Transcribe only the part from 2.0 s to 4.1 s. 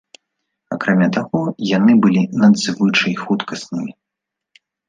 былі надзвычай хуткаснымі.